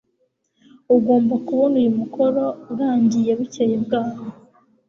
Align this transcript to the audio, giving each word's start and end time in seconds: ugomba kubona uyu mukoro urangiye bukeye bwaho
ugomba 0.95 1.35
kubona 1.47 1.75
uyu 1.81 1.91
mukoro 1.99 2.43
urangiye 2.71 3.31
bukeye 3.39 3.75
bwaho 3.83 4.21